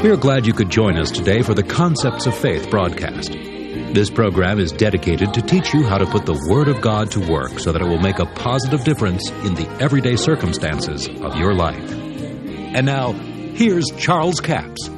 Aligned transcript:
We're 0.00 0.16
glad 0.16 0.46
you 0.46 0.52
could 0.52 0.70
join 0.70 0.96
us 0.96 1.10
today 1.10 1.42
for 1.42 1.54
the 1.54 1.64
Concepts 1.64 2.26
of 2.26 2.38
Faith 2.38 2.70
broadcast. 2.70 3.32
This 3.32 4.10
program 4.10 4.60
is 4.60 4.70
dedicated 4.70 5.34
to 5.34 5.42
teach 5.42 5.74
you 5.74 5.82
how 5.82 5.98
to 5.98 6.06
put 6.06 6.24
the 6.24 6.40
Word 6.48 6.68
of 6.68 6.80
God 6.80 7.10
to 7.10 7.20
work 7.28 7.58
so 7.58 7.72
that 7.72 7.82
it 7.82 7.84
will 7.84 7.98
make 7.98 8.20
a 8.20 8.26
positive 8.26 8.84
difference 8.84 9.28
in 9.30 9.54
the 9.54 9.68
everyday 9.80 10.14
circumstances 10.14 11.08
of 11.08 11.34
your 11.34 11.52
life. 11.52 11.90
And 11.90 12.86
now, 12.86 13.10
here's 13.10 13.86
Charles 13.98 14.38
Capps. 14.38 14.88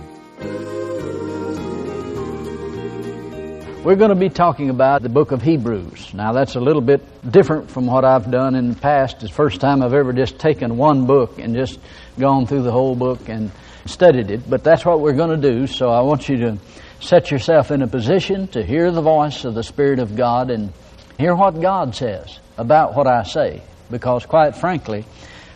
We're 3.82 3.96
going 3.96 4.10
to 4.10 4.14
be 4.14 4.28
talking 4.28 4.68
about 4.68 5.00
the 5.00 5.08
book 5.08 5.32
of 5.32 5.40
Hebrews. 5.40 6.12
Now, 6.12 6.32
that's 6.34 6.56
a 6.56 6.60
little 6.60 6.82
bit 6.82 7.00
different 7.32 7.70
from 7.70 7.86
what 7.86 8.04
I've 8.04 8.30
done 8.30 8.54
in 8.54 8.68
the 8.68 8.78
past. 8.78 9.22
It's 9.22 9.30
the 9.30 9.34
first 9.34 9.62
time 9.62 9.82
I've 9.82 9.94
ever 9.94 10.12
just 10.12 10.38
taken 10.38 10.76
one 10.76 11.06
book 11.06 11.38
and 11.38 11.54
just 11.54 11.80
gone 12.18 12.46
through 12.46 12.64
the 12.64 12.72
whole 12.72 12.94
book 12.94 13.30
and 13.30 13.50
studied 13.86 14.30
it. 14.30 14.48
But 14.48 14.64
that's 14.64 14.84
what 14.84 15.00
we're 15.00 15.14
going 15.14 15.40
to 15.40 15.50
do. 15.50 15.66
So 15.66 15.90
I 15.90 16.00
want 16.02 16.28
you 16.28 16.36
to 16.38 16.58
set 17.00 17.30
yourself 17.30 17.70
in 17.70 17.82
a 17.82 17.86
position 17.86 18.48
to 18.48 18.62
hear 18.62 18.90
the 18.90 19.02
voice 19.02 19.44
of 19.44 19.54
the 19.54 19.62
Spirit 19.62 19.98
of 19.98 20.16
God 20.16 20.50
and 20.50 20.72
hear 21.18 21.34
what 21.34 21.60
God 21.60 21.94
says 21.94 22.38
about 22.58 22.94
what 22.94 23.06
I 23.06 23.22
say. 23.22 23.62
Because, 23.90 24.26
quite 24.26 24.56
frankly, 24.56 25.04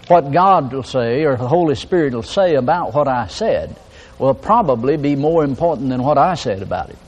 what 0.09 0.33
God 0.33 0.73
will 0.73 0.83
say 0.83 1.25
or 1.25 1.37
the 1.37 1.49
Holy 1.49 1.75
Spirit 1.75 2.15
will 2.15 2.23
say 2.23 2.55
about 2.55 2.95
what 2.95 3.09
I 3.09 3.29
said 3.29 3.77
will 4.19 4.35
probably 4.35 4.97
be 4.97 5.17
more 5.17 5.45
important 5.45 5.89
than 5.89 6.03
what 6.03 6.19
I 6.19 6.35
said 6.35 6.63
about 6.63 6.91
it 6.91 6.99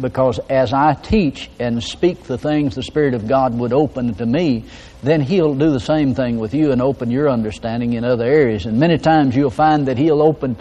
because 0.00 0.38
as 0.48 0.72
I 0.72 0.94
teach 0.94 1.50
and 1.58 1.82
speak 1.82 2.24
the 2.24 2.38
things 2.38 2.74
the 2.74 2.82
Spirit 2.82 3.14
of 3.14 3.26
God 3.26 3.58
would 3.58 3.72
open 3.72 4.14
to 4.14 4.26
me, 4.26 4.64
then 5.02 5.20
He'll 5.20 5.54
do 5.54 5.70
the 5.70 5.80
same 5.80 6.14
thing 6.14 6.38
with 6.38 6.54
you 6.54 6.72
and 6.72 6.80
open 6.82 7.10
your 7.10 7.28
understanding 7.28 7.94
in 7.94 8.04
other 8.04 8.24
areas. 8.24 8.66
And 8.66 8.78
many 8.78 8.98
times 8.98 9.36
you'll 9.36 9.50
find 9.50 9.86
that 9.88 9.98
He'll 9.98 10.22
open 10.22 10.56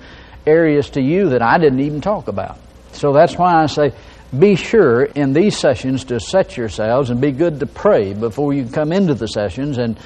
areas 0.46 0.90
to 0.92 1.02
you 1.02 1.30
that 1.30 1.42
I 1.42 1.58
didn't 1.58 1.82
even 1.82 2.02
talk 2.02 2.28
about. 2.28 2.58
So 2.94 3.14
that's 3.14 3.38
why 3.38 3.62
I 3.62 3.66
say, 3.68 3.94
be 4.38 4.56
sure 4.56 5.04
in 5.04 5.34
these 5.34 5.58
sessions 5.58 6.06
to 6.06 6.20
set 6.20 6.58
yourselves 6.58 7.10
and 7.10 7.22
be 7.22 7.32
good 7.32 7.60
to 7.60 7.66
pray 7.66 8.14
before 8.14 8.54
you 8.54 8.66
come 8.66 8.92
into 8.92 9.14
the 9.14 9.28
sessions 9.28 9.78
and 9.78 9.98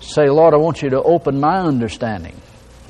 say, 0.00 0.28
Lord, 0.30 0.54
I 0.54 0.56
want 0.56 0.82
you 0.82 0.90
to 0.90 1.02
open 1.02 1.40
my 1.40 1.60
understanding 1.60 2.34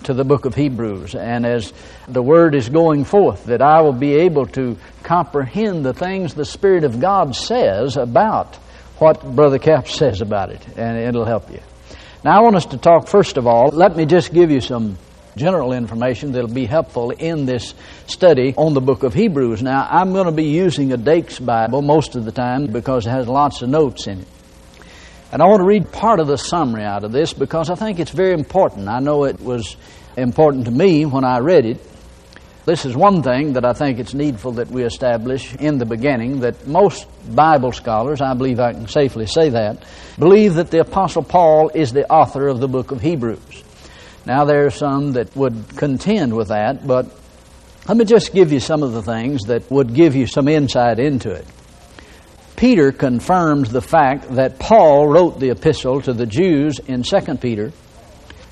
to 0.05 0.15
the 0.15 0.25
book 0.25 0.45
of 0.45 0.55
Hebrews. 0.55 1.15
And 1.15 1.45
as 1.45 1.73
the 2.07 2.23
word 2.23 2.55
is 2.55 2.69
going 2.69 3.05
forth, 3.05 3.47
that 3.47 3.61
I 3.61 3.81
will 3.83 3.93
be 3.93 4.15
able 4.15 4.47
to 4.47 4.79
comprehend 5.09 5.87
the 5.87 5.95
things 5.95 6.35
the 6.35 6.45
Spirit 6.45 6.85
of 6.85 7.01
God 7.01 7.35
says 7.35 7.97
about 7.97 8.57
what 8.99 9.25
Brother 9.35 9.59
Capps 9.59 9.95
says 9.95 10.21
about 10.21 10.51
it, 10.51 10.63
and 10.77 10.99
it'll 10.99 11.25
help 11.25 11.51
you. 11.51 11.61
Now, 12.23 12.39
I 12.39 12.43
want 12.43 12.57
us 12.57 12.67
to 12.67 12.77
talk 12.77 13.09
first 13.09 13.39
of 13.39 13.47
all. 13.47 13.69
Let 13.69 13.97
me 13.97 14.05
just 14.05 14.35
give 14.35 14.51
you 14.51 14.61
some 14.61 14.99
general 15.35 15.73
information 15.73 16.33
that'll 16.33 16.53
be 16.53 16.67
helpful 16.67 17.11
in 17.11 17.47
this 17.47 17.73
study 18.07 18.53
on 18.59 18.75
the 18.75 18.83
book 18.83 19.03
of 19.03 19.15
Hebrews. 19.15 19.63
Now, 19.63 19.89
I'm 19.91 20.13
going 20.13 20.27
to 20.27 20.33
be 20.33 20.51
using 20.51 20.93
a 20.93 20.99
Dake's 20.99 21.39
Bible 21.39 21.81
most 21.81 22.15
of 22.15 22.27
the 22.27 22.33
time 22.33 22.67
because 22.67 23.07
it 23.07 23.11
has 23.11 23.27
lots 23.27 23.63
of 23.63 23.71
notes 23.71 24.07
in 24.07 24.21
it. 24.21 24.29
And 25.33 25.41
I 25.41 25.47
want 25.47 25.61
to 25.61 25.67
read 25.67 25.91
part 25.91 26.21
of 26.21 26.27
the 26.27 26.37
summary 26.37 26.85
out 26.85 27.05
of 27.05 27.13
this 27.13 27.33
because 27.33 27.71
I 27.71 27.77
think 27.77 27.99
it's 27.99 28.11
very 28.11 28.35
important. 28.35 28.89
I 28.89 28.99
know 28.99 29.25
it 29.25 29.41
was 29.41 29.77
important 30.19 30.67
to 30.67 30.71
me 30.71 31.07
when 31.07 31.25
I 31.25 31.39
read 31.39 31.65
it. 31.65 31.81
This 32.69 32.85
is 32.85 32.95
one 32.95 33.23
thing 33.23 33.55
that 33.55 33.65
I 33.65 33.73
think 33.73 33.99
it's 33.99 34.13
needful 34.13 34.53
that 34.53 34.69
we 34.69 34.85
establish 34.85 35.55
in 35.55 35.79
the 35.79 35.87
beginning 35.87 36.41
that 36.41 36.67
most 36.67 37.07
Bible 37.35 37.73
scholars, 37.73 38.21
I 38.21 38.35
believe 38.35 38.61
I 38.61 38.75
can 38.75 38.87
safely 38.89 39.25
say 39.25 39.49
that, 39.49 39.87
believe 40.19 40.57
that 40.57 40.71
the 40.71 40.81
Apostle 40.81 41.23
Paul 41.23 41.71
is 41.71 41.95
the 41.95 42.07
author 42.13 42.47
of 42.47 42.61
the 42.61 42.69
book 42.69 42.91
of 42.91 43.01
Hebrews. 43.01 43.65
Now, 44.27 44.45
there 44.45 44.67
are 44.67 44.71
some 44.71 45.13
that 45.13 45.35
would 45.35 45.79
contend 45.79 46.37
with 46.37 46.49
that, 46.49 46.87
but 46.87 47.07
let 47.89 47.97
me 47.97 48.05
just 48.05 48.35
give 48.35 48.53
you 48.53 48.61
some 48.61 48.83
of 48.83 48.93
the 48.93 49.03
things 49.03 49.45
that 49.45 49.71
would 49.71 49.95
give 49.95 50.15
you 50.15 50.27
some 50.27 50.47
insight 50.47 50.99
into 50.99 51.31
it. 51.31 51.47
Peter 52.57 52.93
confirms 52.93 53.73
the 53.73 53.81
fact 53.81 54.35
that 54.35 54.59
Paul 54.59 55.09
wrote 55.09 55.41
the 55.41 55.49
epistle 55.49 56.03
to 56.03 56.13
the 56.13 56.27
Jews 56.27 56.81
in 56.81 57.03
2 57.03 57.37
Peter 57.37 57.73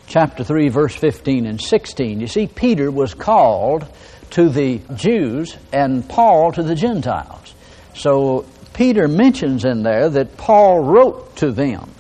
chapter 0.07 0.45
3 0.45 0.69
verse 0.69 0.95
15 0.95 1.47
and 1.47 1.61
16. 1.61 2.21
You 2.21 2.27
see 2.27 2.47
Peter 2.47 2.91
was 2.91 3.15
called 3.15 3.87
to 4.31 4.49
the 4.49 4.81
Jews 4.95 5.57
and 5.73 6.09
Paul 6.09 6.53
to 6.53 6.63
the 6.63 6.75
Gentiles. 6.75 7.55
So 7.95 8.47
Peter 8.75 9.09
mentions 9.09 9.65
in 9.65 9.83
there 9.83 10.09
that 10.11 10.37
Paul 10.37 10.85
wrote 10.85 11.37
to 11.37 11.51
them. 11.51 11.91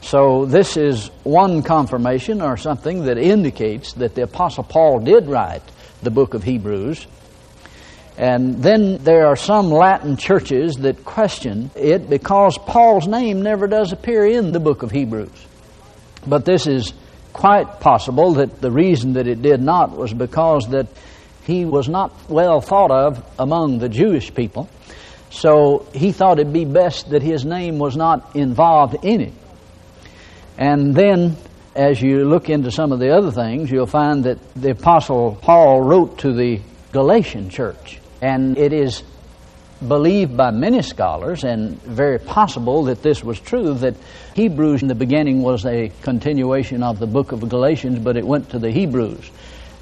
So 0.00 0.46
this 0.46 0.76
is 0.76 1.08
one 1.22 1.62
confirmation 1.62 2.42
or 2.42 2.56
something 2.56 3.04
that 3.04 3.18
indicates 3.18 3.92
that 3.94 4.14
the 4.14 4.22
apostle 4.22 4.64
Paul 4.64 5.00
did 5.00 5.26
write 5.26 5.62
the 6.02 6.10
book 6.10 6.34
of 6.34 6.42
Hebrews 6.42 7.06
and 8.18 8.62
then 8.62 8.98
there 8.98 9.26
are 9.26 9.36
some 9.36 9.70
Latin 9.70 10.16
churches 10.16 10.76
that 10.76 11.04
question 11.04 11.70
it 11.74 12.10
because 12.10 12.58
Paul's 12.58 13.08
name 13.08 13.42
never 13.42 13.66
does 13.66 13.92
appear 13.92 14.26
in 14.26 14.52
the 14.52 14.60
book 14.60 14.82
of 14.82 14.90
Hebrews. 14.90 15.46
But 16.26 16.44
this 16.44 16.66
is 16.66 16.92
quite 17.32 17.80
possible 17.80 18.34
that 18.34 18.60
the 18.60 18.70
reason 18.70 19.14
that 19.14 19.26
it 19.26 19.42
did 19.42 19.60
not 19.60 19.96
was 19.96 20.12
because 20.12 20.68
that 20.68 20.86
he 21.44 21.64
was 21.64 21.88
not 21.88 22.12
well 22.28 22.60
thought 22.60 22.90
of 22.90 23.24
among 23.38 23.78
the 23.78 23.88
Jewish 23.88 24.34
people. 24.34 24.68
So 25.30 25.86
he 25.94 26.12
thought 26.12 26.38
it'd 26.38 26.52
be 26.52 26.64
best 26.64 27.10
that 27.10 27.22
his 27.22 27.44
name 27.44 27.78
was 27.78 27.96
not 27.96 28.36
involved 28.36 28.96
in 29.02 29.20
it. 29.22 29.32
And 30.58 30.94
then 30.94 31.36
as 31.74 32.00
you 32.02 32.24
look 32.24 32.50
into 32.50 32.70
some 32.70 32.92
of 32.92 33.00
the 33.00 33.16
other 33.16 33.30
things, 33.30 33.70
you'll 33.70 33.86
find 33.86 34.24
that 34.24 34.38
the 34.54 34.70
Apostle 34.70 35.38
Paul 35.40 35.80
wrote 35.80 36.18
to 36.18 36.32
the 36.32 36.60
Galatian 36.92 37.48
church. 37.48 37.98
And 38.20 38.58
it 38.58 38.72
is 38.72 39.02
believed 39.88 40.36
by 40.36 40.50
many 40.50 40.82
scholars, 40.82 41.44
and 41.44 41.80
very 41.82 42.18
possible 42.18 42.84
that 42.84 43.02
this 43.02 43.22
was 43.22 43.40
true, 43.40 43.74
that 43.74 43.94
Hebrews 44.34 44.82
in 44.82 44.88
the 44.88 44.94
beginning 44.94 45.42
was 45.42 45.64
a 45.66 45.90
continuation 46.02 46.82
of 46.82 46.98
the 46.98 47.06
book 47.06 47.32
of 47.32 47.48
Galatians, 47.48 47.98
but 47.98 48.16
it 48.16 48.26
went 48.26 48.50
to 48.50 48.58
the 48.58 48.70
Hebrews. 48.70 49.30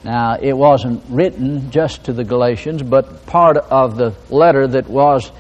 Now, 0.03 0.39
it 0.41 0.57
wasn't 0.57 1.03
written 1.09 1.71
just 1.71 2.05
to 2.05 2.13
the 2.13 2.25
Galatians, 2.25 2.83
but 2.83 3.27
part 3.27 3.59
of 3.59 3.97
the 3.97 4.15
letter 4.31 4.67
that 4.67 4.89
was 4.89 5.31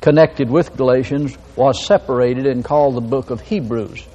connected 0.00 0.50
with 0.50 0.76
Galatians 0.76 1.36
was 1.56 1.86
separated 1.86 2.46
and 2.46 2.64
called 2.64 2.96
the 2.96 3.00
book 3.00 3.30
of 3.30 3.40
Hebrews. 3.40 4.06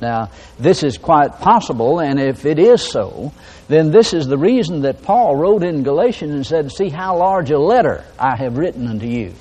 Now, 0.00 0.30
this 0.58 0.82
is 0.82 0.98
quite 0.98 1.38
possible, 1.40 2.00
and 2.00 2.20
if 2.20 2.44
it 2.44 2.58
is 2.58 2.82
so, 2.82 3.32
then 3.68 3.90
this 3.90 4.12
is 4.12 4.26
the 4.26 4.36
reason 4.36 4.82
that 4.82 5.02
Paul 5.02 5.36
wrote 5.36 5.62
in 5.62 5.82
Galatians 5.82 6.34
and 6.34 6.46
said, 6.46 6.70
See 6.72 6.90
how 6.90 7.18
large 7.18 7.50
a 7.50 7.58
letter 7.58 8.04
I 8.18 8.36
have 8.36 8.58
written 8.58 8.86
unto 8.86 9.06
you. 9.06 9.34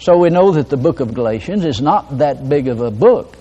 So 0.00 0.16
we 0.16 0.30
know 0.30 0.52
that 0.52 0.68
the 0.68 0.76
book 0.76 1.00
of 1.00 1.14
Galatians 1.14 1.64
is 1.64 1.80
not 1.80 2.18
that 2.18 2.48
big 2.48 2.68
of 2.68 2.80
a 2.80 2.90
book. 2.90 3.36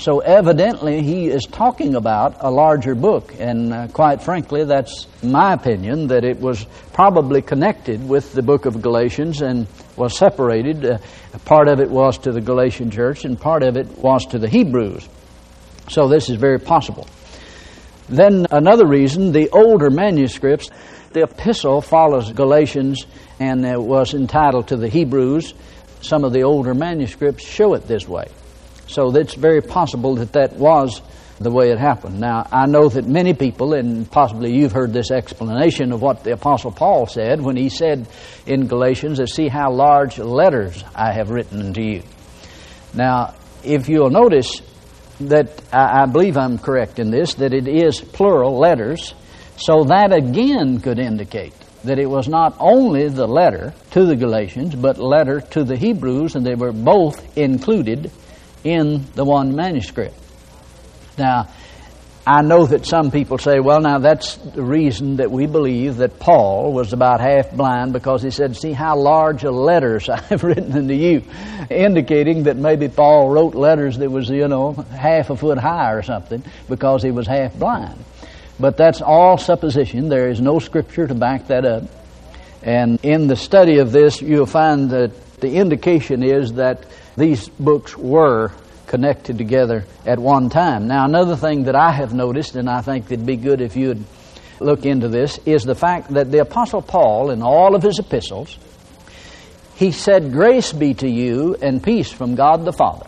So 0.00 0.20
evidently, 0.20 1.02
he 1.02 1.26
is 1.26 1.42
talking 1.44 1.94
about 1.94 2.36
a 2.40 2.50
larger 2.50 2.94
book, 2.94 3.34
and 3.38 3.70
uh, 3.70 3.88
quite 3.88 4.22
frankly, 4.22 4.64
that's 4.64 5.06
my 5.22 5.52
opinion 5.52 6.06
that 6.06 6.24
it 6.24 6.40
was 6.40 6.64
probably 6.94 7.42
connected 7.42 8.08
with 8.08 8.32
the 8.32 8.40
book 8.40 8.64
of 8.64 8.80
Galatians 8.80 9.42
and 9.42 9.66
was 9.96 10.16
separated. 10.16 10.86
Uh, 10.86 10.98
part 11.44 11.68
of 11.68 11.80
it 11.80 11.90
was 11.90 12.16
to 12.16 12.32
the 12.32 12.40
Galatian 12.40 12.90
church, 12.90 13.26
and 13.26 13.38
part 13.38 13.62
of 13.62 13.76
it 13.76 13.98
was 13.98 14.24
to 14.26 14.38
the 14.38 14.48
Hebrews. 14.48 15.06
So 15.90 16.06
this 16.06 16.30
is 16.30 16.36
very 16.36 16.60
possible. 16.60 17.06
Then 18.08 18.46
another 18.50 18.86
reason, 18.86 19.32
the 19.32 19.50
older 19.50 19.90
manuscripts, 19.90 20.70
the 21.12 21.24
epistle 21.24 21.80
follows 21.80 22.32
Galatians 22.32 23.06
and 23.40 23.66
it 23.66 23.80
was 23.80 24.14
entitled 24.14 24.68
to 24.68 24.76
the 24.76 24.88
Hebrews. 24.88 25.52
Some 26.00 26.24
of 26.24 26.32
the 26.32 26.42
older 26.42 26.74
manuscripts 26.74 27.44
show 27.44 27.74
it 27.74 27.88
this 27.88 28.06
way. 28.06 28.28
So 28.86 29.14
it's 29.16 29.34
very 29.34 29.62
possible 29.62 30.14
that 30.16 30.32
that 30.34 30.52
was 30.54 31.02
the 31.40 31.50
way 31.50 31.70
it 31.70 31.78
happened. 31.78 32.20
Now, 32.20 32.46
I 32.52 32.66
know 32.66 32.88
that 32.88 33.06
many 33.06 33.34
people, 33.34 33.72
and 33.74 34.08
possibly 34.08 34.52
you've 34.52 34.72
heard 34.72 34.92
this 34.92 35.10
explanation 35.10 35.90
of 35.90 36.02
what 36.02 36.22
the 36.22 36.32
Apostle 36.32 36.70
Paul 36.70 37.06
said 37.06 37.40
when 37.40 37.56
he 37.56 37.68
said 37.68 38.06
in 38.46 38.66
Galatians, 38.66 39.20
See 39.32 39.48
how 39.48 39.72
large 39.72 40.18
letters 40.18 40.84
I 40.94 41.12
have 41.12 41.30
written 41.30 41.60
unto 41.60 41.82
you. 41.82 42.02
Now, 42.94 43.34
if 43.64 43.88
you'll 43.88 44.10
notice, 44.10 44.60
that 45.20 45.62
I, 45.72 46.02
I 46.02 46.06
believe 46.06 46.36
I'm 46.36 46.58
correct 46.58 46.98
in 46.98 47.10
this, 47.10 47.34
that 47.34 47.52
it 47.52 47.68
is 47.68 48.00
plural 48.00 48.58
letters. 48.58 49.14
So 49.56 49.84
that 49.84 50.12
again 50.12 50.80
could 50.80 50.98
indicate 50.98 51.52
that 51.84 51.98
it 51.98 52.06
was 52.06 52.28
not 52.28 52.56
only 52.58 53.08
the 53.08 53.26
letter 53.26 53.72
to 53.92 54.04
the 54.04 54.16
Galatians, 54.16 54.74
but 54.74 54.98
letter 54.98 55.40
to 55.40 55.64
the 55.64 55.76
Hebrews, 55.76 56.34
and 56.34 56.44
they 56.44 56.54
were 56.54 56.72
both 56.72 57.36
included 57.36 58.10
in 58.64 59.06
the 59.14 59.24
one 59.24 59.54
manuscript. 59.54 60.14
Now, 61.16 61.48
I 62.26 62.42
know 62.42 62.66
that 62.66 62.84
some 62.84 63.10
people 63.10 63.38
say, 63.38 63.60
well, 63.60 63.80
now 63.80 63.98
that's 63.98 64.36
the 64.36 64.62
reason 64.62 65.16
that 65.16 65.30
we 65.30 65.46
believe 65.46 65.96
that 65.96 66.18
Paul 66.18 66.72
was 66.72 66.92
about 66.92 67.20
half 67.20 67.50
blind 67.50 67.94
because 67.94 68.22
he 68.22 68.30
said, 68.30 68.56
See 68.56 68.72
how 68.72 68.98
large 68.98 69.42
a 69.44 69.50
letters 69.50 70.08
I 70.08 70.20
have 70.22 70.44
written 70.44 70.72
unto 70.72 70.92
you, 70.92 71.22
indicating 71.70 72.44
that 72.44 72.56
maybe 72.56 72.88
Paul 72.88 73.30
wrote 73.30 73.54
letters 73.54 73.96
that 73.98 74.10
was, 74.10 74.28
you 74.28 74.48
know, 74.48 74.72
half 74.72 75.30
a 75.30 75.36
foot 75.36 75.58
high 75.58 75.92
or 75.92 76.02
something 76.02 76.44
because 76.68 77.02
he 77.02 77.10
was 77.10 77.26
half 77.26 77.54
blind. 77.54 78.04
But 78.58 78.76
that's 78.76 79.00
all 79.00 79.38
supposition. 79.38 80.10
There 80.10 80.28
is 80.28 80.42
no 80.42 80.58
scripture 80.58 81.06
to 81.06 81.14
back 81.14 81.46
that 81.46 81.64
up. 81.64 81.84
And 82.62 83.02
in 83.02 83.26
the 83.26 83.36
study 83.36 83.78
of 83.78 83.92
this, 83.92 84.20
you'll 84.20 84.44
find 84.44 84.90
that 84.90 85.40
the 85.40 85.54
indication 85.54 86.22
is 86.22 86.52
that 86.54 86.84
these 87.16 87.48
books 87.48 87.96
were 87.96 88.52
connected 88.90 89.38
together 89.38 89.84
at 90.04 90.18
one 90.18 90.50
time. 90.50 90.88
Now, 90.88 91.04
another 91.04 91.36
thing 91.36 91.64
that 91.64 91.76
I 91.76 91.92
have 91.92 92.12
noticed, 92.12 92.56
and 92.56 92.68
I 92.68 92.82
think 92.82 93.06
it'd 93.06 93.24
be 93.24 93.36
good 93.36 93.60
if 93.60 93.76
you'd 93.76 94.04
look 94.58 94.84
into 94.84 95.06
this, 95.06 95.38
is 95.46 95.62
the 95.62 95.76
fact 95.76 96.12
that 96.14 96.32
the 96.32 96.40
Apostle 96.40 96.82
Paul, 96.82 97.30
in 97.30 97.40
all 97.40 97.76
of 97.76 97.84
his 97.84 98.00
epistles, 98.00 98.58
he 99.76 99.92
said, 99.92 100.32
Grace 100.32 100.72
be 100.72 100.92
to 100.94 101.08
you 101.08 101.54
and 101.62 101.80
peace 101.80 102.10
from 102.10 102.34
God 102.34 102.64
the 102.64 102.72
Father. 102.72 103.06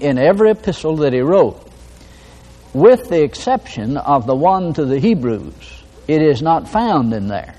In 0.00 0.18
every 0.18 0.50
epistle 0.50 0.96
that 0.96 1.12
he 1.12 1.20
wrote, 1.20 1.64
with 2.74 3.08
the 3.08 3.22
exception 3.22 3.96
of 3.96 4.26
the 4.26 4.34
one 4.34 4.74
to 4.74 4.84
the 4.84 4.98
Hebrews, 4.98 5.84
it 6.08 6.22
is 6.22 6.42
not 6.42 6.68
found 6.68 7.14
in 7.14 7.28
there. 7.28 7.54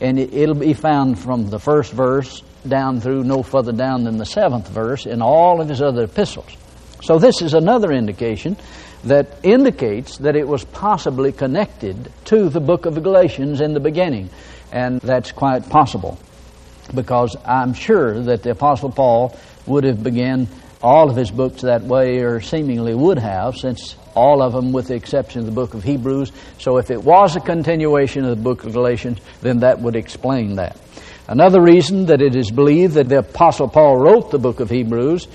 And 0.00 0.18
it'll 0.18 0.54
be 0.54 0.72
found 0.72 1.18
from 1.18 1.50
the 1.50 1.60
first 1.60 1.92
verse 1.92 2.42
down 2.66 3.00
through 3.00 3.24
no 3.24 3.42
further 3.42 3.72
down 3.72 4.04
than 4.04 4.18
the 4.18 4.26
seventh 4.26 4.68
verse 4.68 5.06
in 5.06 5.22
all 5.22 5.60
of 5.60 5.68
his 5.68 5.82
other 5.82 6.04
epistles. 6.04 6.56
So, 7.02 7.18
this 7.18 7.42
is 7.42 7.54
another 7.54 7.92
indication 7.92 8.56
that 9.04 9.38
indicates 9.42 10.18
that 10.18 10.36
it 10.36 10.46
was 10.46 10.64
possibly 10.64 11.32
connected 11.32 12.12
to 12.26 12.48
the 12.48 12.60
book 12.60 12.86
of 12.86 13.02
Galatians 13.02 13.60
in 13.60 13.74
the 13.74 13.80
beginning. 13.80 14.30
And 14.70 15.00
that's 15.00 15.32
quite 15.32 15.68
possible 15.68 16.18
because 16.94 17.36
I'm 17.44 17.74
sure 17.74 18.20
that 18.22 18.42
the 18.42 18.50
Apostle 18.50 18.90
Paul 18.90 19.36
would 19.66 19.84
have 19.84 20.02
begun 20.02 20.48
all 20.82 21.08
of 21.08 21.16
his 21.16 21.30
books 21.30 21.62
that 21.62 21.82
way, 21.82 22.18
or 22.18 22.40
seemingly 22.40 22.94
would 22.94 23.18
have, 23.18 23.56
since 23.56 23.96
all 24.14 24.42
of 24.42 24.52
them, 24.52 24.72
with 24.72 24.88
the 24.88 24.94
exception 24.94 25.40
of 25.40 25.46
the 25.46 25.52
book 25.52 25.74
of 25.74 25.84
Hebrews. 25.84 26.32
So 26.58 26.78
if 26.78 26.90
it 26.90 27.02
was 27.02 27.36
a 27.36 27.40
continuation 27.40 28.24
of 28.24 28.30
the 28.36 28.42
book 28.42 28.64
of 28.64 28.72
Galatians, 28.72 29.20
then 29.42 29.60
that 29.60 29.80
would 29.80 29.94
explain 29.94 30.56
that. 30.56 30.76
Another 31.28 31.60
reason 31.62 32.06
that 32.06 32.20
it 32.20 32.34
is 32.34 32.50
believed 32.50 32.94
that 32.94 33.08
the 33.08 33.18
Apostle 33.18 33.68
Paul 33.68 33.96
wrote 33.96 34.30
the 34.30 34.38
book 34.38 34.60
of 34.60 34.70
Hebrews 34.70 35.28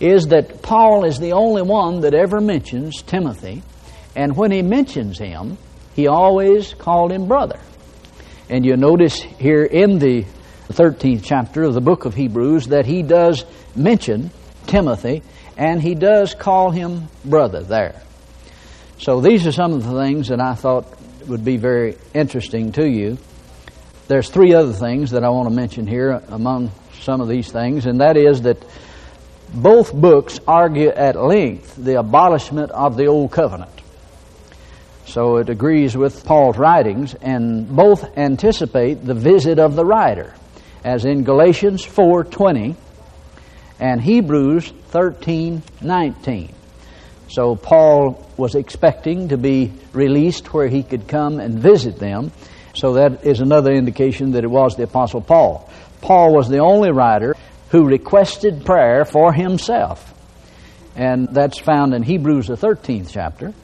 is 0.00 0.26
that 0.28 0.62
Paul 0.62 1.04
is 1.04 1.18
the 1.18 1.32
only 1.32 1.62
one 1.62 2.00
that 2.00 2.14
ever 2.14 2.40
mentions 2.40 3.02
Timothy, 3.02 3.62
and 4.16 4.36
when 4.36 4.50
he 4.50 4.62
mentions 4.62 5.18
him, 5.18 5.58
he 5.94 6.06
always 6.06 6.74
called 6.74 7.12
him 7.12 7.26
brother. 7.28 7.60
And 8.48 8.64
you 8.64 8.76
notice 8.76 9.20
here 9.20 9.64
in 9.64 9.98
the 9.98 10.24
13th 10.70 11.22
chapter 11.24 11.62
of 11.62 11.74
the 11.74 11.80
book 11.80 12.04
of 12.04 12.14
Hebrews 12.14 12.68
that 12.68 12.86
he 12.86 13.02
does 13.02 13.44
mention 13.76 14.30
Timothy 14.66 15.22
and 15.56 15.82
he 15.82 15.94
does 15.94 16.34
call 16.34 16.70
him 16.70 17.08
brother 17.24 17.62
there. 17.62 18.00
So 18.98 19.20
these 19.20 19.46
are 19.46 19.52
some 19.52 19.72
of 19.74 19.84
the 19.84 20.02
things 20.02 20.28
that 20.28 20.40
I 20.40 20.54
thought 20.54 20.86
would 21.28 21.44
be 21.44 21.56
very 21.56 21.96
interesting 22.14 22.72
to 22.72 22.88
you. 22.88 23.18
There's 24.08 24.28
three 24.28 24.54
other 24.54 24.72
things 24.72 25.12
that 25.12 25.24
I 25.24 25.28
want 25.30 25.48
to 25.48 25.54
mention 25.54 25.86
here 25.86 26.22
among 26.28 26.70
some 27.00 27.20
of 27.20 27.28
these 27.28 27.50
things, 27.50 27.86
and 27.86 28.00
that 28.00 28.16
is 28.16 28.42
that 28.42 28.64
both 29.54 29.94
books 29.94 30.40
argue 30.46 30.88
at 30.88 31.16
length 31.16 31.76
the 31.76 31.98
abolishment 31.98 32.70
of 32.70 32.96
the 32.96 33.06
Old 33.06 33.30
Covenant. 33.30 33.70
So 35.06 35.36
it 35.36 35.48
agrees 35.48 35.96
with 35.96 36.24
Paul's 36.24 36.56
writings, 36.56 37.14
and 37.14 37.68
both 37.68 38.16
anticipate 38.16 39.04
the 39.04 39.14
visit 39.14 39.58
of 39.58 39.76
the 39.76 39.84
writer 39.84 40.34
as 40.84 41.04
in 41.04 41.24
Galatians 41.24 41.84
4:20 41.84 42.74
and 43.78 44.00
Hebrews 44.00 44.72
13:19. 44.90 46.50
So 47.28 47.56
Paul 47.56 48.26
was 48.36 48.54
expecting 48.54 49.28
to 49.28 49.36
be 49.36 49.72
released 49.92 50.52
where 50.52 50.68
he 50.68 50.82
could 50.82 51.08
come 51.08 51.40
and 51.40 51.58
visit 51.58 51.98
them. 51.98 52.32
So 52.74 52.94
that 52.94 53.24
is 53.24 53.40
another 53.40 53.72
indication 53.72 54.32
that 54.32 54.44
it 54.44 54.50
was 54.50 54.76
the 54.76 54.84
apostle 54.84 55.20
Paul. 55.20 55.70
Paul 56.00 56.34
was 56.34 56.48
the 56.48 56.58
only 56.58 56.90
writer 56.90 57.36
who 57.70 57.84
requested 57.84 58.64
prayer 58.64 59.04
for 59.04 59.32
himself. 59.32 60.08
And 60.96 61.28
that's 61.28 61.58
found 61.58 61.94
in 61.94 62.02
Hebrews 62.02 62.48
the 62.48 62.56
13th 62.56 63.10
chapter 63.10 63.54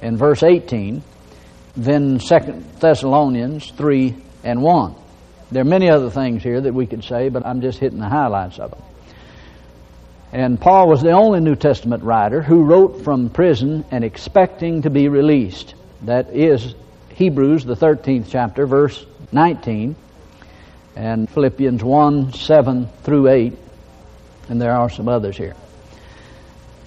in 0.00 0.16
verse 0.16 0.42
18, 0.42 1.02
then 1.76 2.18
2 2.18 2.38
Thessalonians 2.80 3.70
3 3.72 4.14
and 4.44 4.62
1. 4.62 4.94
There 5.50 5.62
are 5.62 5.66
many 5.66 5.90
other 5.90 6.10
things 6.10 6.42
here 6.42 6.60
that 6.60 6.74
we 6.74 6.86
could 6.86 7.04
say, 7.04 7.28
but 7.28 7.44
I'm 7.44 7.60
just 7.60 7.78
hitting 7.78 7.98
the 7.98 8.08
highlights 8.08 8.58
of 8.58 8.70
them. 8.70 8.82
And 10.32 10.60
Paul 10.60 10.88
was 10.88 11.02
the 11.02 11.12
only 11.12 11.40
New 11.40 11.56
Testament 11.56 12.02
writer 12.02 12.42
who 12.42 12.64
wrote 12.64 13.02
from 13.02 13.30
prison 13.30 13.84
and 13.90 14.04
expecting 14.04 14.82
to 14.82 14.90
be 14.90 15.08
released. 15.08 15.74
That 16.02 16.30
is 16.34 16.74
Hebrews, 17.18 17.64
the 17.64 17.74
13th 17.74 18.26
chapter, 18.28 18.64
verse 18.64 19.04
19, 19.32 19.96
and 20.94 21.28
Philippians 21.28 21.82
1 21.82 22.32
7 22.32 22.88
through 23.02 23.26
8, 23.26 23.58
and 24.48 24.60
there 24.60 24.70
are 24.70 24.88
some 24.88 25.08
others 25.08 25.36
here. 25.36 25.56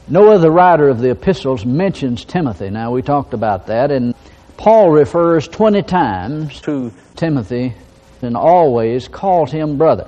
No 0.07 0.31
other 0.31 0.49
writer 0.49 0.87
of 0.87 0.99
the 0.99 1.11
epistles 1.11 1.65
mentions 1.65 2.23
Timothy. 2.23 2.69
Now, 2.69 2.93
we 2.93 3.01
talked 3.01 3.33
about 3.33 3.67
that, 3.67 3.91
and 3.91 4.15
Paul 4.55 4.91
refers 4.91 5.49
20 5.49 5.81
times 5.83 6.61
to 6.61 6.93
Timothy 7.17 7.73
and 8.21 8.37
always 8.37 9.09
calls 9.09 9.51
him 9.51 9.77
brother. 9.77 10.07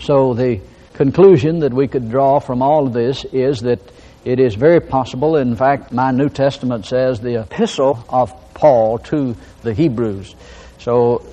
So 0.00 0.34
the 0.34 0.60
conclusion 0.94 1.60
that 1.60 1.72
we 1.72 1.86
could 1.86 2.10
draw 2.10 2.40
from 2.40 2.62
all 2.62 2.88
of 2.88 2.94
this 2.94 3.24
is 3.26 3.60
that 3.60 3.78
it 4.24 4.40
is 4.40 4.56
very 4.56 4.80
possible, 4.80 5.36
in 5.36 5.54
fact, 5.54 5.92
my 5.92 6.10
New 6.10 6.28
Testament 6.28 6.84
says 6.84 7.20
the 7.20 7.40
epistle 7.42 8.04
of 8.08 8.34
Paul 8.58 8.98
to 8.98 9.36
the 9.62 9.72
Hebrews. 9.72 10.34
So 10.78 11.24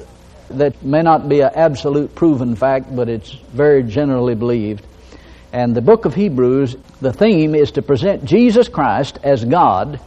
that 0.49 0.83
may 0.83 1.01
not 1.01 1.27
be 1.27 1.41
an 1.41 1.49
absolute 1.55 2.13
proven 2.13 2.55
fact, 2.55 2.95
but 2.95 3.09
it's 3.09 3.31
very 3.31 3.83
generally 3.83 4.35
believed. 4.35 4.85
And 5.51 5.75
the 5.75 5.81
book 5.81 6.05
of 6.05 6.13
Hebrews, 6.13 6.75
the 7.01 7.13
theme 7.13 7.55
is 7.55 7.71
to 7.71 7.81
present 7.81 8.25
Jesus 8.25 8.69
Christ 8.69 9.17
as 9.23 9.43
God 9.43 9.99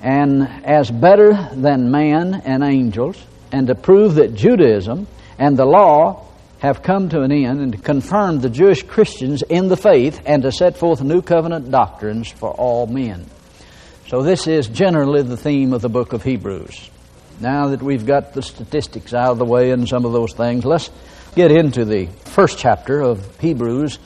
and 0.00 0.48
as 0.64 0.90
better 0.90 1.50
than 1.52 1.90
man 1.90 2.42
and 2.44 2.62
angels, 2.62 3.22
and 3.52 3.66
to 3.66 3.74
prove 3.74 4.14
that 4.14 4.34
Judaism 4.34 5.06
and 5.38 5.56
the 5.56 5.66
law 5.66 6.26
have 6.60 6.82
come 6.82 7.08
to 7.08 7.22
an 7.22 7.32
end 7.32 7.60
and 7.60 7.72
to 7.72 7.78
confirm 7.78 8.40
the 8.40 8.50
Jewish 8.50 8.82
Christians 8.82 9.42
in 9.42 9.68
the 9.68 9.76
faith 9.76 10.20
and 10.26 10.42
to 10.42 10.52
set 10.52 10.76
forth 10.76 11.02
new 11.02 11.22
covenant 11.22 11.70
doctrines 11.70 12.30
for 12.30 12.50
all 12.50 12.86
men. 12.86 13.26
So, 14.10 14.24
this 14.24 14.48
is 14.48 14.66
generally 14.66 15.22
the 15.22 15.36
theme 15.36 15.72
of 15.72 15.82
the 15.82 15.88
book 15.88 16.12
of 16.12 16.24
Hebrews. 16.24 16.90
Now 17.38 17.68
that 17.68 17.80
we've 17.80 18.04
got 18.04 18.32
the 18.32 18.42
statistics 18.42 19.14
out 19.14 19.30
of 19.30 19.38
the 19.38 19.44
way 19.44 19.70
and 19.70 19.88
some 19.88 20.04
of 20.04 20.10
those 20.10 20.32
things, 20.32 20.64
let's 20.64 20.90
get 21.36 21.52
into 21.52 21.84
the 21.84 22.06
first 22.24 22.58
chapter 22.58 23.00
of 23.02 23.38
Hebrews. 23.38 24.00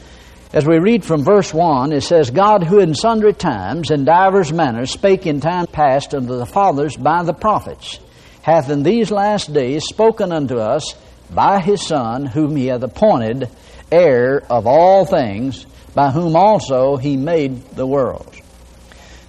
As 0.53 0.67
we 0.67 0.77
read 0.79 1.07
from 1.07 1.25
verse 1.25 1.55
1, 1.55 1.93
it 1.93 2.03
says, 2.03 2.31
God, 2.31 2.65
who 2.65 2.81
in 2.81 2.95
sundry 2.95 3.33
times 3.33 3.91
and 3.91 4.05
divers 4.05 4.53
manners 4.53 4.91
spake 4.91 5.27
in 5.27 5.41
time 5.41 5.69
past 5.69 6.15
unto 6.15 6.37
the 6.37 6.45
fathers 6.45 6.99
by 6.99 7.23
the 7.23 7.33
prophets, 7.33 7.99
hath 8.43 8.69
in 8.69 8.83
these 8.83 9.11
last 9.11 9.55
days 9.55 9.87
spoken 9.87 10.33
unto 10.33 10.59
us 10.59 10.95
by 11.31 11.63
his 11.63 11.81
Son, 11.81 12.27
whom 12.27 12.57
he 12.57 12.67
hath 12.67 12.83
appointed 12.83 13.49
heir 13.91 14.43
of 14.51 14.67
all 14.67 15.07
things, 15.07 15.65
by 15.95 16.11
whom 16.11 16.37
also 16.37 16.99
he 16.99 17.17
made 17.17 17.71
the 17.71 17.87
world. 17.87 18.39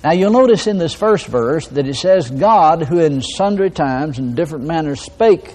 Now 0.05 0.13
you'll 0.13 0.31
notice 0.31 0.67
in 0.67 0.77
this 0.77 0.93
first 0.93 1.27
verse 1.27 1.67
that 1.67 1.85
it 1.85 1.95
says, 1.95 2.29
God, 2.29 2.83
who 2.83 2.99
in 2.99 3.21
sundry 3.21 3.71
times 3.71 4.19
and 4.19 4.37
different 4.37 4.63
manners 4.63 5.01
spake 5.01 5.53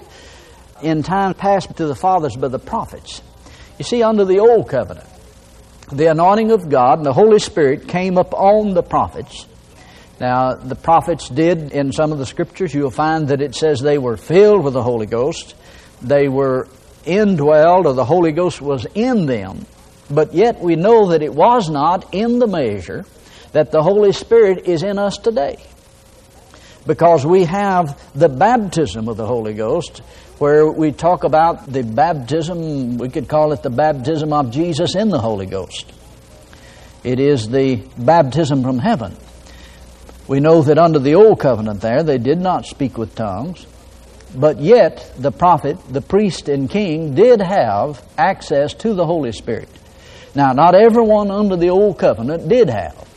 in 0.83 1.01
time 1.01 1.33
past 1.33 1.75
to 1.77 1.87
the 1.87 1.95
fathers 1.95 2.35
by 2.35 2.49
the 2.49 2.59
prophets. 2.59 3.23
You 3.79 3.85
see, 3.85 4.03
under 4.03 4.25
the 4.25 4.39
old 4.39 4.69
covenant, 4.69 5.07
the 5.91 6.11
anointing 6.11 6.51
of 6.51 6.69
God 6.69 6.99
and 6.99 7.05
the 7.05 7.13
Holy 7.13 7.39
Spirit 7.39 7.87
came 7.87 8.19
upon 8.19 8.75
the 8.75 8.83
prophets 8.83 9.47
now, 10.21 10.53
the 10.53 10.75
prophets 10.75 11.29
did, 11.29 11.71
in 11.71 11.91
some 11.91 12.11
of 12.11 12.19
the 12.19 12.27
scriptures, 12.27 12.75
you'll 12.75 12.91
find 12.91 13.29
that 13.29 13.41
it 13.41 13.55
says 13.55 13.79
they 13.79 13.97
were 13.97 14.17
filled 14.17 14.63
with 14.63 14.73
the 14.73 14.83
Holy 14.83 15.07
Ghost. 15.07 15.55
They 15.99 16.27
were 16.27 16.67
indwelled, 17.05 17.85
or 17.85 17.93
the 17.93 18.05
Holy 18.05 18.31
Ghost 18.31 18.61
was 18.61 18.85
in 18.93 19.25
them. 19.25 19.65
But 20.11 20.35
yet 20.35 20.59
we 20.59 20.75
know 20.75 21.07
that 21.07 21.23
it 21.23 21.33
was 21.33 21.71
not 21.71 22.13
in 22.13 22.37
the 22.37 22.45
measure 22.45 23.03
that 23.51 23.71
the 23.71 23.81
Holy 23.81 24.11
Spirit 24.11 24.67
is 24.67 24.83
in 24.83 24.97
us 24.97 25.17
today. 25.17 25.57
Because 26.85 27.25
we 27.25 27.45
have 27.45 27.99
the 28.17 28.29
baptism 28.29 29.07
of 29.07 29.17
the 29.17 29.25
Holy 29.25 29.53
Ghost, 29.53 29.99
where 30.39 30.69
we 30.71 30.91
talk 30.91 31.23
about 31.23 31.71
the 31.71 31.83
baptism, 31.83 32.97
we 32.97 33.09
could 33.09 33.27
call 33.27 33.51
it 33.51 33.61
the 33.61 33.69
baptism 33.69 34.33
of 34.33 34.51
Jesus 34.51 34.95
in 34.95 35.09
the 35.09 35.19
Holy 35.19 35.45
Ghost. 35.45 35.91
It 37.03 37.19
is 37.19 37.49
the 37.49 37.75
baptism 37.97 38.63
from 38.63 38.79
heaven. 38.79 39.15
We 40.27 40.39
know 40.39 40.61
that 40.61 40.77
under 40.77 40.99
the 40.99 41.15
old 41.15 41.39
covenant 41.39 41.81
there, 41.81 42.03
they 42.03 42.17
did 42.17 42.39
not 42.39 42.65
speak 42.65 42.97
with 42.97 43.15
tongues, 43.15 43.65
but 44.33 44.59
yet 44.59 45.13
the 45.17 45.31
prophet, 45.31 45.77
the 45.91 46.01
priest, 46.01 46.47
and 46.47 46.69
king 46.69 47.15
did 47.15 47.41
have 47.41 48.03
access 48.17 48.73
to 48.75 48.93
the 48.93 49.05
Holy 49.05 49.31
Spirit. 49.33 49.69
Now, 50.33 50.53
not 50.53 50.73
everyone 50.73 51.29
under 51.29 51.57
the 51.57 51.69
old 51.69 51.99
covenant 51.99 52.47
did 52.47 52.69
have. 52.69 53.10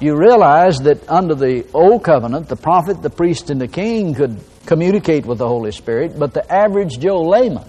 You 0.00 0.16
realize 0.16 0.78
that 0.78 1.06
under 1.08 1.34
the 1.34 1.66
old 1.74 2.02
covenant, 2.02 2.48
the 2.48 2.56
prophet, 2.56 3.02
the 3.02 3.10
priest, 3.10 3.50
and 3.50 3.60
the 3.60 3.68
king 3.68 4.14
could 4.14 4.40
communicate 4.64 5.26
with 5.26 5.38
the 5.38 5.46
Holy 5.46 5.72
Spirit, 5.72 6.18
but 6.18 6.32
the 6.32 6.50
average 6.50 6.98
Joe 6.98 7.22
layman 7.22 7.68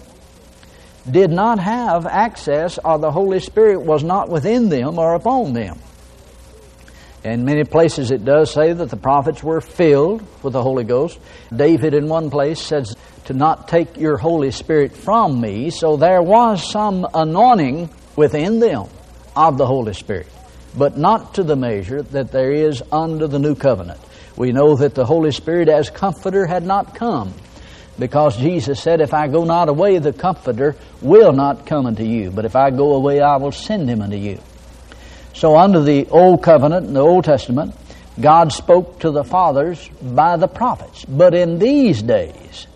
did 1.10 1.30
not 1.30 1.58
have 1.58 2.06
access, 2.06 2.78
or 2.82 2.98
the 2.98 3.10
Holy 3.10 3.40
Spirit 3.40 3.82
was 3.82 4.02
not 4.02 4.28
within 4.28 4.68
them 4.68 4.98
or 4.98 5.14
upon 5.14 5.52
them. 5.52 5.78
In 7.24 7.44
many 7.44 7.64
places, 7.64 8.10
it 8.10 8.24
does 8.24 8.52
say 8.52 8.72
that 8.72 8.90
the 8.90 8.96
prophets 8.96 9.42
were 9.42 9.60
filled 9.60 10.24
with 10.42 10.54
the 10.54 10.62
Holy 10.62 10.84
Ghost. 10.84 11.18
David, 11.54 11.94
in 11.94 12.08
one 12.08 12.30
place, 12.30 12.60
says 12.60 12.96
to 13.26 13.34
not 13.34 13.68
take 13.68 13.96
your 13.96 14.16
Holy 14.16 14.50
Spirit 14.50 14.96
from 14.96 15.40
me. 15.40 15.70
So 15.70 15.96
there 15.96 16.22
was 16.22 16.68
some 16.70 17.06
anointing 17.14 17.90
within 18.16 18.58
them 18.58 18.86
of 19.36 19.56
the 19.56 19.66
Holy 19.66 19.94
Spirit, 19.94 20.26
but 20.76 20.96
not 20.96 21.34
to 21.34 21.42
the 21.42 21.56
measure 21.56 22.02
that 22.02 22.32
there 22.32 22.52
is 22.52 22.82
under 22.90 23.26
the 23.26 23.38
new 23.38 23.54
covenant. 23.54 24.00
We 24.36 24.52
know 24.52 24.76
that 24.76 24.94
the 24.94 25.04
Holy 25.04 25.32
Spirit 25.32 25.68
as 25.68 25.90
Comforter 25.90 26.46
had 26.46 26.64
not 26.64 26.94
come 26.94 27.34
because 27.98 28.36
Jesus 28.36 28.80
said, 28.80 29.00
If 29.00 29.12
I 29.12 29.28
go 29.28 29.44
not 29.44 29.68
away, 29.68 29.98
the 29.98 30.12
Comforter 30.12 30.76
will 31.00 31.32
not 31.32 31.66
come 31.66 31.86
unto 31.86 32.04
you, 32.04 32.30
but 32.30 32.44
if 32.44 32.56
I 32.56 32.70
go 32.70 32.94
away, 32.94 33.20
I 33.20 33.36
will 33.36 33.52
send 33.52 33.88
him 33.88 34.00
unto 34.00 34.16
you. 34.16 34.40
So, 35.34 35.56
under 35.56 35.82
the 35.82 36.08
Old 36.08 36.42
Covenant 36.42 36.86
in 36.86 36.94
the 36.94 37.00
Old 37.00 37.24
Testament, 37.24 37.74
God 38.20 38.52
spoke 38.52 39.00
to 39.00 39.10
the 39.10 39.24
fathers 39.24 39.88
by 40.00 40.36
the 40.36 40.48
prophets. 40.48 41.04
But 41.04 41.34
in 41.34 41.58
these 41.58 42.02
days, 42.02 42.66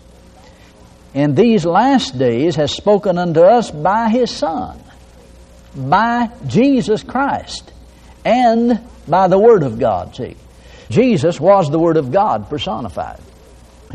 in 1.13 1.35
these 1.35 1.65
last 1.65 2.17
days, 2.17 2.55
has 2.55 2.71
spoken 2.71 3.17
unto 3.17 3.41
us 3.41 3.71
by 3.71 4.09
His 4.09 4.31
Son, 4.31 4.79
by 5.75 6.29
Jesus 6.47 7.03
Christ, 7.03 7.71
and 8.27 8.81
by 9.07 9.29
the 9.29 9.39
Word 9.39 9.63
of 9.63 9.79
God. 9.79 10.15
See, 10.15 10.35
Jesus 10.89 11.39
was 11.39 11.69
the 11.69 11.79
Word 11.79 11.95
of 11.95 12.11
God 12.11 12.49
personified. 12.49 13.21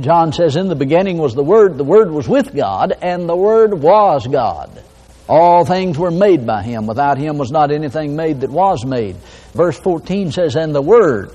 John 0.00 0.32
says, 0.32 0.56
In 0.56 0.68
the 0.68 0.74
beginning 0.74 1.18
was 1.18 1.34
the 1.34 1.44
Word, 1.44 1.76
the 1.76 1.84
Word 1.84 2.10
was 2.10 2.26
with 2.26 2.54
God, 2.54 2.96
and 3.02 3.28
the 3.28 3.36
Word 3.36 3.74
was 3.74 4.26
God. 4.26 4.82
All 5.28 5.66
things 5.66 5.98
were 5.98 6.10
made 6.10 6.46
by 6.46 6.62
him. 6.62 6.86
Without 6.86 7.18
him 7.18 7.36
was 7.36 7.50
not 7.50 7.70
anything 7.70 8.16
made 8.16 8.40
that 8.40 8.50
was 8.50 8.86
made. 8.86 9.16
Verse 9.52 9.78
14 9.78 10.32
says, 10.32 10.56
And 10.56 10.74
the 10.74 10.82
Word, 10.82 11.30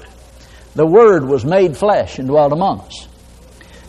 the 0.73 0.85
Word 0.85 1.23
was 1.23 1.45
made 1.45 1.77
flesh 1.77 2.17
and 2.17 2.27
dwelt 2.27 2.51
among 2.51 2.81
us. 2.81 3.07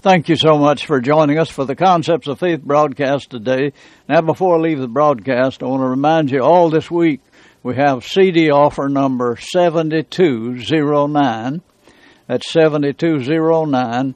Thank 0.01 0.29
you 0.29 0.37
so 0.37 0.59
much 0.59 0.87
for 0.87 1.01
joining 1.01 1.39
us 1.39 1.49
for 1.49 1.65
the 1.65 1.75
Concepts 1.75 2.29
of 2.29 2.39
Faith 2.39 2.63
broadcast 2.63 3.31
today. 3.31 3.73
Now, 4.09 4.21
before 4.21 4.57
I 4.57 4.61
leave 4.61 4.79
the 4.79 4.87
broadcast, 4.87 5.63
I 5.63 5.67
want 5.67 5.83
to 5.83 5.89
remind 5.89 6.31
you 6.31 6.41
all 6.41 6.71
this 6.71 6.91
week 6.91 7.21
we 7.63 7.77
have 7.77 8.05
CD 8.05 8.51
offer 8.51 8.89
number 8.89 9.37
7209. 9.41 11.63
That's 12.27 12.51
7209. 12.51 14.15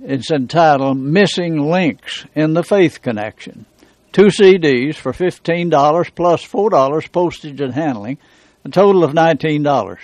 It's 0.00 0.30
entitled 0.30 0.98
Missing 0.98 1.70
Links 1.70 2.26
in 2.34 2.52
the 2.54 2.62
Faith 2.62 3.02
Connection 3.02 3.66
two 4.16 4.28
CDs 4.28 4.94
for 4.94 5.12
$15 5.12 6.14
plus 6.14 6.42
$4 6.42 7.12
postage 7.12 7.60
and 7.60 7.74
handling, 7.74 8.16
a 8.64 8.70
total 8.70 9.04
of 9.04 9.12
$19. 9.12 9.98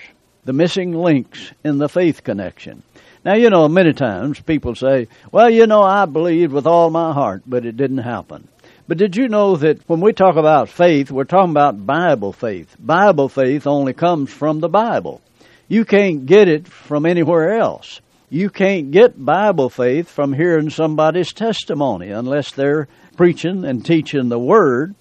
The 0.44 0.52
missing 0.52 0.92
links 0.92 1.50
in 1.64 1.78
the 1.78 1.88
faith 1.88 2.22
connection. 2.22 2.82
Now, 3.24 3.36
you 3.36 3.48
know, 3.48 3.68
many 3.68 3.94
times 3.94 4.38
people 4.38 4.74
say, 4.74 5.08
well, 5.30 5.48
you 5.48 5.66
know, 5.66 5.82
I 5.82 6.04
believed 6.04 6.52
with 6.52 6.66
all 6.66 6.90
my 6.90 7.14
heart, 7.14 7.44
but 7.46 7.64
it 7.64 7.78
didn't 7.78 7.98
happen. 7.98 8.48
But 8.92 8.98
did 8.98 9.16
you 9.16 9.28
know 9.28 9.56
that 9.56 9.88
when 9.88 10.02
we 10.02 10.12
talk 10.12 10.36
about 10.36 10.68
faith, 10.68 11.10
we're 11.10 11.24
talking 11.24 11.52
about 11.52 11.86
Bible 11.86 12.34
faith? 12.34 12.76
Bible 12.78 13.30
faith 13.30 13.66
only 13.66 13.94
comes 13.94 14.30
from 14.30 14.60
the 14.60 14.68
Bible. 14.68 15.22
You 15.66 15.86
can't 15.86 16.26
get 16.26 16.46
it 16.46 16.68
from 16.68 17.06
anywhere 17.06 17.54
else. 17.54 18.02
You 18.28 18.50
can't 18.50 18.90
get 18.90 19.24
Bible 19.24 19.70
faith 19.70 20.10
from 20.10 20.34
hearing 20.34 20.68
somebody's 20.68 21.32
testimony 21.32 22.10
unless 22.10 22.52
they're 22.52 22.86
preaching 23.16 23.64
and 23.64 23.82
teaching 23.82 24.28
the 24.28 24.38
Word. 24.38 24.94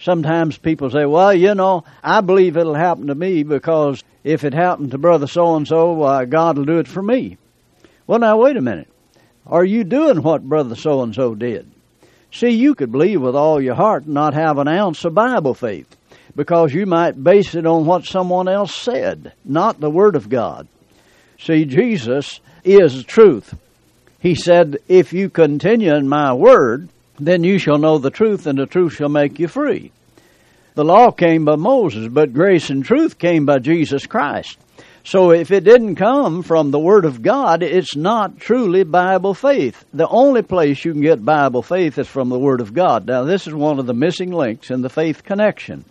Sometimes 0.00 0.58
people 0.58 0.90
say, 0.90 1.04
well, 1.04 1.32
you 1.32 1.54
know, 1.54 1.84
I 2.02 2.22
believe 2.22 2.56
it'll 2.56 2.74
happen 2.74 3.06
to 3.06 3.14
me 3.14 3.44
because 3.44 4.02
if 4.24 4.42
it 4.42 4.54
happened 4.54 4.90
to 4.90 4.98
brother 4.98 5.28
so 5.28 5.54
and 5.54 5.68
so, 5.68 6.26
God 6.28 6.58
will 6.58 6.64
do 6.64 6.80
it 6.80 6.88
for 6.88 7.00
me. 7.00 7.38
Well, 8.08 8.18
now, 8.18 8.38
wait 8.38 8.56
a 8.56 8.60
minute. 8.60 8.88
Are 9.46 9.64
you 9.64 9.84
doing 9.84 10.20
what 10.20 10.42
brother 10.42 10.74
so 10.74 11.02
and 11.02 11.14
so 11.14 11.36
did? 11.36 11.70
See, 12.32 12.50
you 12.50 12.74
could 12.74 12.92
believe 12.92 13.22
with 13.22 13.34
all 13.34 13.60
your 13.60 13.74
heart 13.74 14.04
and 14.04 14.14
not 14.14 14.34
have 14.34 14.58
an 14.58 14.68
ounce 14.68 15.04
of 15.04 15.14
Bible 15.14 15.54
faith 15.54 15.96
because 16.34 16.74
you 16.74 16.84
might 16.86 17.22
base 17.22 17.54
it 17.54 17.66
on 17.66 17.86
what 17.86 18.04
someone 18.04 18.46
else 18.46 18.74
said, 18.74 19.32
not 19.44 19.80
the 19.80 19.90
Word 19.90 20.16
of 20.16 20.28
God. 20.28 20.68
See, 21.38 21.64
Jesus 21.64 22.40
is 22.62 23.04
truth. 23.04 23.54
He 24.20 24.34
said, 24.34 24.76
If 24.88 25.12
you 25.12 25.30
continue 25.30 25.94
in 25.94 26.08
my 26.08 26.34
Word, 26.34 26.88
then 27.18 27.42
you 27.44 27.58
shall 27.58 27.78
know 27.78 27.98
the 27.98 28.10
truth, 28.10 28.46
and 28.46 28.58
the 28.58 28.66
truth 28.66 28.94
shall 28.94 29.08
make 29.08 29.38
you 29.38 29.48
free. 29.48 29.92
The 30.74 30.84
law 30.84 31.10
came 31.10 31.46
by 31.46 31.56
Moses, 31.56 32.08
but 32.08 32.34
grace 32.34 32.68
and 32.68 32.84
truth 32.84 33.18
came 33.18 33.46
by 33.46 33.60
Jesus 33.60 34.06
Christ. 34.06 34.58
So 35.06 35.30
if 35.30 35.52
it 35.52 35.62
didn't 35.62 35.94
come 35.94 36.42
from 36.42 36.72
the 36.72 36.80
Word 36.80 37.04
of 37.04 37.22
God, 37.22 37.62
it's 37.62 37.94
not 37.94 38.40
truly 38.40 38.82
Bible 38.82 39.34
faith. 39.34 39.84
The 39.94 40.08
only 40.08 40.42
place 40.42 40.84
you 40.84 40.90
can 40.90 41.00
get 41.00 41.24
Bible 41.24 41.62
faith 41.62 41.96
is 41.96 42.08
from 42.08 42.28
the 42.28 42.38
Word 42.38 42.60
of 42.60 42.74
God. 42.74 43.06
Now, 43.06 43.22
this 43.22 43.46
is 43.46 43.54
one 43.54 43.78
of 43.78 43.86
the 43.86 43.94
missing 43.94 44.32
links 44.32 44.68
in 44.68 44.82
the 44.82 44.90
faith 44.90 45.22
connection. 45.22 45.84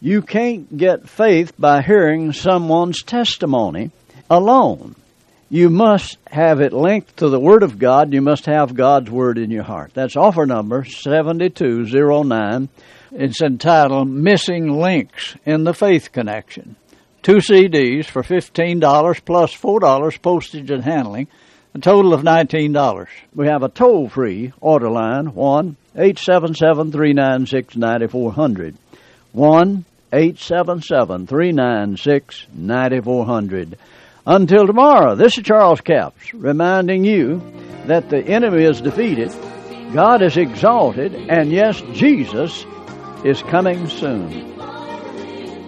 You 0.00 0.22
can't 0.22 0.76
get 0.76 1.08
faith 1.08 1.52
by 1.56 1.82
hearing 1.82 2.32
someone's 2.32 3.04
testimony 3.04 3.92
alone 4.28 4.96
you 5.52 5.68
must 5.68 6.16
have 6.28 6.62
it 6.62 6.72
linked 6.72 7.18
to 7.18 7.28
the 7.28 7.38
Word 7.38 7.62
of 7.62 7.78
God. 7.78 8.14
You 8.14 8.22
must 8.22 8.46
have 8.46 8.74
God's 8.74 9.10
Word 9.10 9.36
in 9.36 9.50
your 9.50 9.64
heart. 9.64 9.90
That's 9.92 10.16
offer 10.16 10.46
number 10.46 10.86
7209. 10.86 12.70
It's 13.10 13.42
entitled 13.42 14.08
Missing 14.08 14.80
Links 14.80 15.36
in 15.44 15.64
the 15.64 15.74
Faith 15.74 16.10
Connection. 16.10 16.76
Two 17.22 17.36
CDs 17.36 18.06
for 18.06 18.22
$15 18.22 19.24
plus 19.24 19.54
$4 19.54 20.22
postage 20.22 20.72
and 20.72 20.82
handling, 20.82 21.28
a 21.72 21.78
total 21.78 22.14
of 22.14 22.22
$19. 22.22 23.06
We 23.34 23.46
have 23.46 23.62
a 23.62 23.68
toll 23.68 24.08
free 24.08 24.52
order 24.60 24.90
line 24.90 25.32
1 25.32 25.76
877 25.94 26.90
396 26.90 27.76
9400. 27.76 28.76
1 29.32 29.84
877 30.12 31.26
396 31.28 32.46
9400. 32.54 33.78
Until 34.26 34.66
tomorrow, 34.66 35.14
this 35.14 35.38
is 35.38 35.44
Charles 35.44 35.80
Capps 35.80 36.34
reminding 36.34 37.04
you 37.04 37.40
that 37.86 38.10
the 38.10 38.18
enemy 38.18 38.64
is 38.64 38.80
defeated, 38.80 39.32
God 39.94 40.22
is 40.22 40.36
exalted, 40.36 41.14
and 41.14 41.52
yes, 41.52 41.80
Jesus 41.92 42.66
is 43.24 43.42
coming 43.42 43.88
soon. 43.88 44.61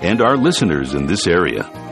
and 0.00 0.20
our 0.20 0.36
listeners 0.36 0.94
in 0.94 1.06
this 1.06 1.26
area. 1.26 1.87